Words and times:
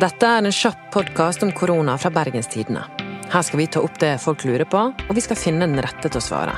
Dette 0.00 0.24
er 0.24 0.40
en 0.40 0.52
kjapp 0.52 0.86
podkast 0.92 1.42
om 1.44 1.50
korona 1.52 1.98
fra 2.00 2.08
Bergenstidene. 2.10 2.80
Her 3.28 3.42
skal 3.44 3.58
vi 3.60 3.66
ta 3.68 3.82
opp 3.84 3.98
det 4.00 4.14
folk 4.22 4.40
lurer 4.48 4.64
på, 4.64 4.86
og 4.88 5.10
vi 5.12 5.20
skal 5.20 5.36
finne 5.36 5.66
den 5.66 5.82
rette 5.84 6.08
til 6.08 6.16
å 6.16 6.22
svare. 6.24 6.54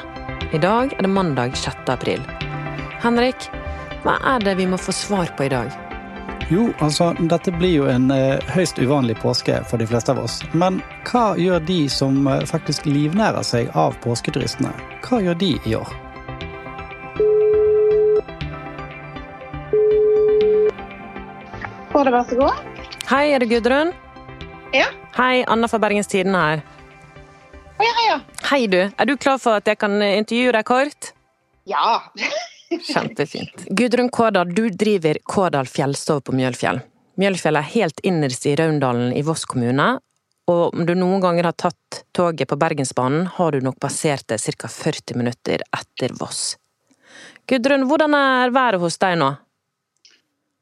I 0.54 0.60
dag 0.62 0.92
er 0.94 1.02
det 1.02 1.10
mandag 1.10 1.56
6. 1.58 1.80
april. 1.90 2.22
Henrik, 3.02 3.48
hva 4.04 4.20
er 4.36 4.44
det 4.44 4.54
vi 4.60 4.68
må 4.70 4.78
få 4.78 4.94
svar 4.94 5.32
på 5.34 5.48
i 5.48 5.50
dag? 5.50 5.74
Jo, 6.46 6.68
altså, 6.78 7.10
dette 7.18 7.50
blir 7.58 7.72
jo 7.74 7.88
en 7.90 8.06
eh, 8.14 8.38
høyst 8.54 8.78
uvanlig 8.78 9.16
påske 9.18 9.56
for 9.66 9.82
de 9.82 9.88
fleste 9.90 10.14
av 10.14 10.20
oss. 10.22 10.38
Men 10.54 10.78
hva 11.08 11.32
gjør 11.34 11.64
de 11.66 11.80
som 11.90 12.28
eh, 12.30 12.44
faktisk 12.46 12.86
livnærer 12.86 13.42
seg 13.42 13.72
av 13.74 13.98
påsketuristene? 14.04 14.70
Hva 15.08 15.18
gjør 15.24 15.40
de 15.42 15.50
i 15.66 15.74
år? 15.80 15.90
Får 21.90 22.06
det 22.06 22.14
være 22.14 22.30
så 22.30 22.40
god? 22.44 22.93
Hei, 23.04 23.34
er 23.36 23.42
det 23.42 23.50
Gudrun? 23.50 23.90
Ja. 24.72 24.86
Hei, 25.12 25.44
Anna 25.44 25.68
fra 25.68 25.78
Bergens 25.78 26.08
Tidende 26.08 26.38
her. 26.40 26.62
Hei, 27.76 27.88
hei, 27.98 28.04
ja. 28.08 28.14
Hei, 28.48 28.60
du. 28.72 28.78
Er 28.80 29.08
du 29.10 29.12
klar 29.20 29.36
for 29.42 29.60
at 29.60 29.68
jeg 29.68 29.76
kan 29.82 29.98
intervjue 30.00 30.54
deg 30.56 30.64
kort? 30.64 31.10
Ja. 31.68 31.98
Kjempefint. 32.88 33.66
Gudrun 33.76 34.08
Kårdal, 34.08 34.54
du 34.56 34.70
driver 34.72 35.20
Kårdal 35.28 35.68
fjellstove 35.68 36.24
på 36.24 36.32
Mjølfjell. 36.38 36.80
Mjølfjell 37.20 37.60
er 37.60 37.68
helt 37.74 38.00
innerst 38.08 38.48
i 38.48 38.56
Raundalen 38.56 39.12
i 39.12 39.20
Voss 39.26 39.44
kommune, 39.52 39.90
og 40.48 40.64
om 40.72 40.88
du 40.88 40.94
noen 40.96 41.20
ganger 41.20 41.50
har 41.50 41.58
tatt 41.60 42.04
toget 42.16 42.48
på 42.48 42.56
Bergensbanen, 42.56 43.28
har 43.36 43.52
du 43.52 43.60
nok 43.68 43.76
passert 43.84 44.24
det 44.32 44.40
ca. 44.40 44.72
40 44.80 45.20
minutter 45.20 45.60
etter 45.76 46.16
Voss. 46.16 46.54
Gudrun, 47.52 47.84
hvordan 47.84 48.16
er 48.16 48.56
været 48.56 48.80
hos 48.80 48.96
deg 48.96 49.20
nå? 49.20 49.34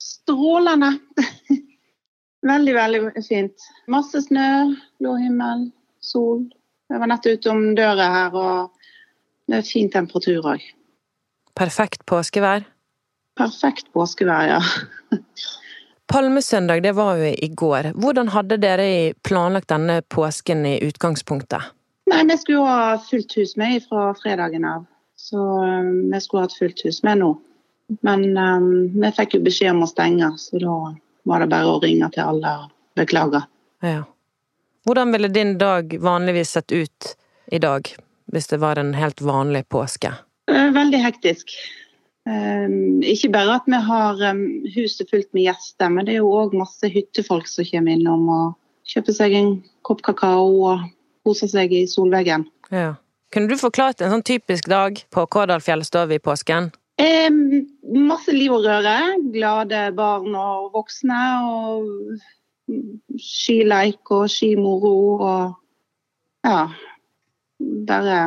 Strålende. 0.03 0.97
Veldig, 2.47 2.75
veldig 2.75 3.23
fint. 3.23 3.67
Masse 3.91 4.25
snø, 4.25 4.75
blå 4.99 5.15
himmel, 5.21 5.69
sol. 6.03 6.43
Jeg 6.91 7.01
var 7.01 7.11
nett 7.13 7.29
utom 7.31 7.65
døra 7.79 8.09
her, 8.13 8.35
og 8.37 9.51
det 9.51 9.61
er 9.61 9.67
fin 9.67 9.91
temperatur 9.93 10.49
òg. 10.55 10.65
Perfekt 11.59 12.03
påskevær? 12.09 12.67
Perfekt 13.39 13.93
påskevær, 13.95 14.57
ja. 14.57 15.19
Palmesøndag 16.13 16.83
det 16.85 16.93
var 16.99 17.21
jo 17.21 17.31
i 17.31 17.49
går. 17.49 17.93
Hvordan 17.97 18.33
hadde 18.35 18.59
dere 18.61 18.89
planlagt 19.25 19.71
denne 19.71 20.03
påsken 20.13 20.67
i 20.69 20.75
utgangspunktet? 20.85 21.71
Nei, 22.11 22.25
vi 22.29 22.37
skulle 22.37 22.59
jo 22.59 22.67
ha 22.67 22.99
fullt 23.07 23.37
hus 23.39 23.55
med 23.57 23.87
fra 23.87 24.11
fredagen 24.19 24.67
av. 24.69 24.85
Så 25.17 25.39
um, 25.39 26.11
vi 26.13 26.21
skulle 26.21 26.45
hatt 26.45 26.59
fullt 26.59 26.83
hus 26.85 27.01
med 27.07 27.23
nå. 27.23 27.31
Men 28.05 28.27
um, 28.37 28.69
vi 28.99 29.13
fikk 29.17 29.39
jo 29.39 29.45
beskjed 29.47 29.73
om 29.77 29.87
å 29.87 29.89
stenge, 29.89 30.29
så 30.43 30.61
da 30.61 30.77
var 31.29 31.43
det 31.43 31.51
bare 31.53 31.75
å 31.75 31.81
ringe 31.83 32.09
til 32.15 32.25
alle 32.25 32.55
og 32.65 32.71
beklage. 32.99 33.43
Ja. 33.85 34.03
Hvordan 34.87 35.13
ville 35.15 35.31
din 35.31 35.57
dag 35.59 35.95
vanligvis 36.03 36.57
sett 36.57 36.73
ut 36.73 37.15
i 37.47 37.59
dag, 37.63 37.87
hvis 38.33 38.51
det 38.51 38.59
var 38.63 38.79
en 38.79 38.95
helt 38.95 39.21
vanlig 39.23 39.69
påske? 39.71 40.15
Eh, 40.51 40.71
Veldig 40.75 40.99
hektisk. 40.99 41.55
Um, 42.27 43.03
ikke 43.03 43.33
bare 43.35 43.57
at 43.59 43.67
vi 43.67 43.79
har 43.83 44.21
um, 44.31 44.43
huset 44.75 45.11
fullt 45.11 45.31
med 45.35 45.49
gjester, 45.49 45.91
men 45.91 46.07
det 46.07 46.17
er 46.17 46.21
jo 46.21 46.31
òg 46.31 46.55
masse 46.55 46.87
hyttefolk 46.87 47.49
som 47.51 47.67
kommer 47.67 47.97
innom 47.97 48.29
og 48.31 48.53
kjøper 48.87 49.17
seg 49.17 49.35
en 49.39 49.57
kopp 49.87 50.05
kakao 50.07 50.53
og 50.71 50.85
koser 51.27 51.51
seg 51.51 51.75
i 51.75 51.83
solveggen. 51.91 52.47
Ja. 52.71 52.95
Kunne 53.35 53.49
du 53.51 53.59
forklart 53.59 54.03
en 54.03 54.13
sånn 54.13 54.27
typisk 54.27 54.69
dag 54.71 54.99
på 55.11 55.25
Kårdal 55.33 55.63
fjellstove 55.65 56.19
i 56.19 56.23
påsken? 56.23 56.71
Um, 57.03 57.67
masse 58.07 58.33
liv 58.35 58.53
og 58.55 58.67
røre. 58.67 58.97
Glade 59.35 59.89
barn 59.97 60.35
og 60.39 60.71
voksne. 60.77 61.21
Og 61.49 63.19
skileik 63.19 64.13
og 64.15 64.31
skimoro 64.31 64.97
og 65.19 65.55
ja. 66.47 66.65
Bare 67.87 68.19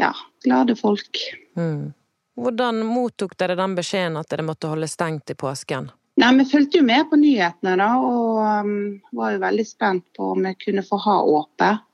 ja, 0.00 0.12
glade 0.44 0.76
folk. 0.76 1.22
Mm. 1.56 1.92
Hvordan 2.40 2.84
mottok 2.86 3.36
dere 3.38 3.56
den 3.56 3.74
beskjeden 3.76 4.16
at 4.20 4.28
dere 4.32 4.44
måtte 4.46 4.68
holde 4.70 4.88
stengt 4.88 5.32
i 5.32 5.36
påsken? 5.36 5.90
Nei, 6.20 6.34
Vi 6.36 6.44
fulgte 6.44 6.80
jo 6.80 6.84
med 6.84 7.08
på 7.10 7.16
nyhetene 7.20 7.76
da, 7.80 7.88
og 8.00 8.40
um, 8.64 8.74
var 9.16 9.34
jo 9.34 9.42
veldig 9.44 9.66
spent 9.66 10.04
på 10.16 10.32
om 10.34 10.44
vi 10.44 10.54
kunne 10.64 10.84
få 10.84 10.98
ha 11.04 11.20
åpent. 11.22 11.86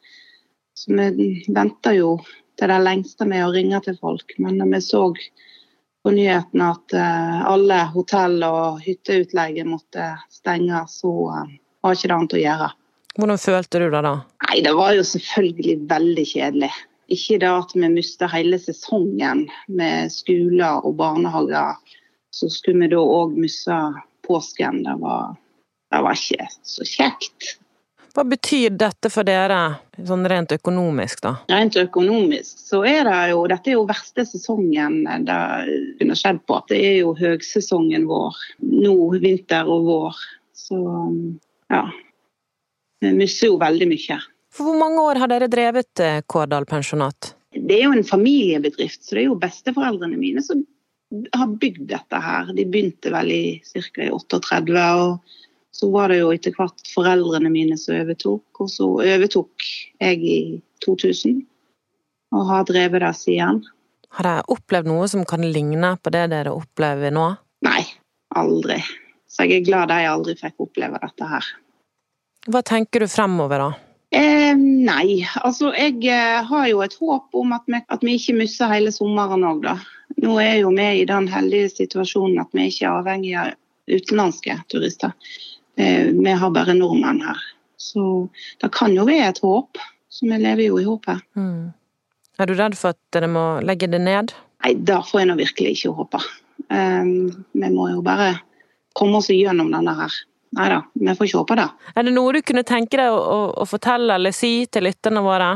Så 0.76 0.92
vi 0.92 1.28
venta 1.48 1.94
jo 1.96 2.18
til 2.56 2.72
det 2.72 2.78
lengste 2.82 3.28
med 3.28 3.44
å 3.46 3.52
ringe 3.54 3.80
til 3.84 3.98
folk. 4.00 4.34
Men 4.42 4.60
vi 4.72 4.80
så 4.84 5.02
på 6.06 6.12
nyhetene 6.14 6.70
at 6.70 6.96
uh, 6.96 7.38
alle 7.50 7.80
hotell 7.92 8.38
og 8.46 8.82
hytteutleie 8.84 9.64
måtte 9.66 10.12
stenge, 10.30 10.84
så 10.90 11.12
uh, 11.32 11.54
var 11.82 11.96
ikke 11.96 12.10
det 12.10 12.18
annet 12.18 12.36
å 12.36 12.42
gjøre. 12.42 12.68
Hvordan 13.16 13.40
følte 13.40 13.80
du 13.80 13.86
det 13.90 14.02
da? 14.04 14.14
Nei, 14.46 14.60
Det 14.62 14.74
var 14.76 14.92
jo 14.94 15.06
selvfølgelig 15.08 15.76
veldig 15.90 16.26
kjedelig. 16.32 16.72
Ikke 17.16 17.38
det 17.42 17.50
at 17.50 17.74
vi 17.74 17.90
mistet 17.90 18.32
hele 18.32 18.58
sesongen 18.60 19.46
med 19.66 20.12
skoler 20.12 20.84
og 20.84 20.96
barnehager. 20.98 21.78
Så 22.34 22.50
skulle 22.52 22.84
vi 22.84 22.92
da 22.92 23.00
òg 23.00 23.36
miste 23.38 23.76
påsken. 24.26 24.82
Det 24.84 24.96
var, 25.00 25.36
det 25.94 26.02
var 26.04 26.18
ikke 26.18 26.48
så 26.66 26.86
kjekt. 26.86 27.56
Hva 28.16 28.22
betyr 28.24 28.72
dette 28.80 29.10
for 29.12 29.28
dere, 29.28 29.76
sånn 30.08 30.22
rent 30.30 30.54
økonomisk, 30.54 31.20
da? 31.20 31.34
Rent 31.52 31.74
økonomisk 31.76 32.62
så 32.64 32.80
er 32.88 33.02
det 33.04 33.18
jo 33.34 33.42
Dette 33.52 33.68
er 33.68 33.76
jo 33.76 33.82
verste 33.90 34.24
sesongen 34.24 35.02
det 35.26 35.36
kunne 35.98 36.16
skjedd 36.16 36.40
på. 36.48 36.62
Det 36.70 36.78
er 36.80 36.94
jo 37.02 37.12
høgsesongen 37.18 38.06
vår. 38.08 38.38
Nå 38.64 38.96
vinter 39.20 39.68
og 39.68 39.84
vår. 39.90 40.24
Så 40.56 40.80
ja. 41.68 41.82
Vi 43.04 43.12
mister 43.12 43.52
jo 43.52 43.60
veldig 43.60 43.90
mye. 43.92 44.18
For 44.56 44.64
hvor 44.70 44.80
mange 44.80 45.04
år 45.04 45.20
har 45.20 45.28
dere 45.34 45.52
drevet 45.52 46.00
eh, 46.00 46.22
Kårdal 46.24 46.64
pensjonat? 46.64 47.34
Det 47.52 47.76
er 47.76 47.84
jo 47.84 47.98
en 47.98 48.06
familiebedrift, 48.16 49.02
så 49.04 49.18
det 49.18 49.26
er 49.26 49.28
jo 49.28 49.40
besteforeldrene 49.44 50.16
mine 50.16 50.40
som 50.44 50.64
har 51.36 51.52
bygd 51.60 51.84
dette 51.92 52.20
her. 52.20 52.48
De 52.56 52.64
begynte 52.64 53.12
vel 53.12 53.28
i 53.32 53.44
ca. 53.60 54.06
i 54.08 54.08
38, 54.08 54.86
og 55.04 55.36
så 55.76 55.90
var 55.92 56.08
det 56.08 56.22
jo 56.22 56.32
etter 56.32 56.54
hvert 56.56 56.88
foreldrene 56.88 57.50
mine 57.52 57.76
som 57.80 57.98
overtok. 57.98 58.62
Og 58.64 58.70
så 58.72 58.88
overtok 59.04 59.66
jeg 60.00 60.22
i 60.24 60.38
2000, 60.84 61.42
og 62.32 62.46
har 62.48 62.68
drevet 62.68 63.04
det 63.04 63.12
siden. 63.18 63.60
Har 64.16 64.28
dere 64.28 64.46
opplevd 64.54 64.88
noe 64.88 65.08
som 65.12 65.26
kan 65.28 65.44
ligne 65.44 65.92
på 66.00 66.12
det 66.14 66.28
dere 66.32 66.54
opplever 66.56 67.12
nå? 67.12 67.26
Nei, 67.66 67.82
aldri. 68.38 68.78
Så 69.28 69.44
jeg 69.44 69.60
er 69.60 69.66
glad 69.66 69.92
jeg 69.92 70.08
aldri 70.08 70.36
fikk 70.38 70.64
oppleve 70.64 71.00
dette 71.02 71.28
her. 71.28 71.50
Hva 72.46 72.62
tenker 72.64 73.04
du 73.04 73.10
fremover, 73.10 73.66
da? 73.66 73.68
Eh, 74.16 74.54
nei, 74.56 75.26
altså 75.42 75.72
jeg 75.74 75.98
eh, 76.08 76.38
har 76.46 76.68
jo 76.70 76.80
et 76.84 76.94
håp 76.96 77.36
om 77.36 77.52
at 77.52 77.66
vi, 77.68 77.82
at 77.92 78.04
vi 78.06 78.14
ikke 78.16 78.36
mister 78.38 78.70
hele 78.70 78.94
sommeren 78.94 79.44
òg, 79.44 79.64
da. 79.66 79.76
Nå 80.22 80.38
er 80.40 80.62
jo 80.62 80.70
vi 80.72 80.86
i 81.02 81.08
den 81.08 81.26
heldige 81.28 81.74
situasjonen 81.74 82.40
at 82.40 82.54
vi 82.56 82.70
ikke 82.70 82.86
er 82.86 83.00
avhengig 83.02 83.34
av 83.42 83.52
utenlandske 83.90 84.56
turister. 84.72 85.12
Eh, 85.76 86.12
vi 86.12 86.36
har 86.40 86.54
bare 86.54 86.74
nordmenn 86.76 87.22
her. 87.24 87.42
Så 87.76 88.28
det 88.62 88.72
kan 88.74 88.94
jo 88.96 89.04
være 89.08 89.30
et 89.30 89.42
håp. 89.44 89.80
Så 90.08 90.28
vi 90.28 90.38
lever 90.40 90.70
jo 90.70 90.78
i 90.80 90.86
håpet. 90.86 91.20
Mm. 91.36 91.74
Er 92.40 92.48
du 92.48 92.54
redd 92.56 92.76
for 92.76 92.94
at 92.94 93.00
dere 93.12 93.28
må 93.28 93.44
legge 93.64 93.88
det 93.92 94.00
ned? 94.00 94.32
Nei, 94.64 94.72
det 94.88 94.96
får 95.08 95.22
jeg 95.22 95.28
nå 95.30 95.36
virkelig 95.38 95.74
ikke 95.76 95.92
håpe. 95.98 96.20
Um, 96.72 97.28
vi 97.52 97.68
må 97.72 97.90
jo 97.92 98.00
bare 98.04 98.32
komme 98.96 99.20
oss 99.20 99.28
gjennom 99.32 99.68
denne 99.72 99.92
her. 99.98 100.16
Nei 100.56 100.68
da, 100.72 100.80
vi 100.94 101.14
får 101.16 101.28
ikke 101.28 101.42
håpe 101.42 101.58
det. 101.58 101.66
Er 101.92 102.06
det 102.06 102.14
noe 102.16 102.32
du 102.36 102.40
kunne 102.46 102.64
tenke 102.66 102.96
deg 102.96 103.12
å, 103.12 103.18
å, 103.20 103.40
å 103.60 103.66
fortelle 103.68 104.16
eller 104.16 104.32
si 104.36 104.52
til 104.72 104.86
lytterne 104.88 105.20
våre? 105.24 105.50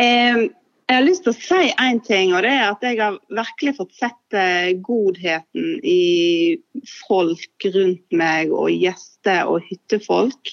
Eh, 0.00 0.42
jeg 0.90 0.98
har 0.98 1.04
lyst 1.06 1.22
til 1.22 1.30
å 1.30 1.38
si 1.38 1.66
én 1.78 2.00
ting, 2.02 2.32
og 2.34 2.42
det 2.42 2.50
er 2.50 2.64
at 2.72 2.80
jeg 2.82 2.96
har 2.98 3.18
virkelig 3.30 3.76
fått 3.76 3.92
sett 3.94 4.34
eh, 4.34 4.72
godheten 4.82 5.76
i 5.86 6.58
folk 7.06 7.66
rundt 7.76 8.16
meg, 8.18 8.50
og 8.50 8.72
gjester 8.74 9.46
og 9.52 9.62
hyttefolk. 9.68 10.50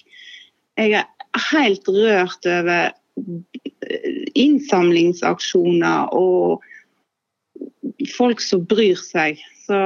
Jeg 0.77 0.93
er 0.99 1.07
helt 1.49 1.89
rørt 1.89 2.45
over 2.45 2.91
eh, 2.93 4.19
innsamlingsaksjoner 4.37 6.13
og 6.13 6.61
folk 8.13 8.43
som 8.45 8.61
bryr 8.69 9.01
seg. 9.01 9.41
Så 9.65 9.79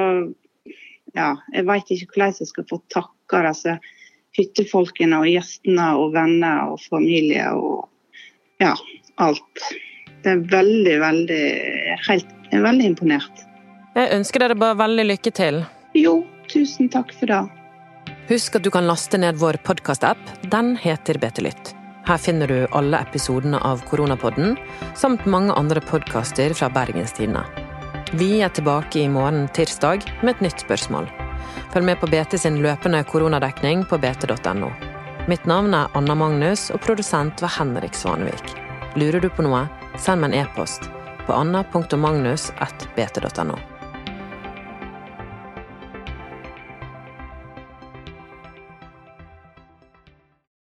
ja, 1.15 1.29
jeg 1.55 1.67
veit 1.69 1.93
ikke 1.95 2.17
hvordan 2.17 2.35
jeg 2.41 2.49
skal 2.51 2.67
få 2.73 2.81
takka 2.91 3.45
disse 3.47 3.77
hyttefolkene 4.35 5.23
og 5.23 5.31
gjestene 5.31 5.87
og 5.95 6.11
venner 6.17 6.73
og 6.75 6.83
familie 6.89 7.47
og 7.55 7.87
ja, 8.59 8.75
alt. 9.15 9.63
Det 10.21 10.35
er 10.35 10.43
veldig, 10.51 10.97
veldig 11.01 11.43
helt, 12.07 12.37
Jeg 12.51 12.59
er 12.59 12.63
veldig 12.65 12.85
imponert. 12.91 13.45
Jeg 13.95 14.11
ønsker 14.15 14.43
dere 14.43 14.55
bare 14.59 14.77
veldig 14.77 15.05
lykke 15.07 15.31
til. 15.35 15.63
Jo, 15.97 16.21
tusen 16.51 16.89
takk 16.91 17.13
for 17.17 17.31
det. 17.31 17.41
Husk 18.29 18.55
at 18.55 18.63
du 18.63 18.69
kan 18.71 18.87
laste 18.87 19.17
ned 19.19 19.39
vår 19.39 19.59
podkast-app. 19.65 20.19
Den 20.51 20.75
heter 20.79 21.17
Betelytt. 21.19 21.73
Her 22.07 22.17
finner 22.17 22.47
du 22.47 22.67
alle 22.75 22.99
episodene 23.01 23.59
av 23.65 23.83
Koronapodden, 23.89 24.55
samt 24.95 25.25
mange 25.25 25.53
andre 25.57 25.81
podkaster 25.81 26.53
fra 26.57 26.69
Bergenstidene. 26.69 27.43
Vi 28.13 28.41
er 28.43 28.51
tilbake 28.51 29.03
i 29.03 29.09
morgen 29.09 29.47
tirsdag 29.55 30.03
med 30.21 30.35
et 30.35 30.47
nytt 30.47 30.63
spørsmål. 30.65 31.07
Følg 31.71 31.87
med 31.87 31.99
på 32.01 32.09
BT 32.11 32.37
sin 32.39 32.59
løpende 32.63 33.03
koronadekning 33.07 33.85
på 33.87 33.99
bt.no. 34.01 34.71
Mitt 35.31 35.45
navn 35.47 35.75
er 35.77 35.91
Anna 35.95 36.15
Magnus, 36.17 36.69
og 36.73 36.81
produsent 36.83 37.41
var 37.43 37.53
Henrik 37.59 37.95
Svanevik. 37.95 38.55
Lurer 38.99 39.23
du 39.23 39.29
på 39.31 39.45
noe, 39.45 39.67
send 39.99 40.21
meg 40.21 40.31
en 40.31 40.39
e-post 40.45 40.81
på 41.25 41.33
anna.magnus.bt.no. 41.33 43.70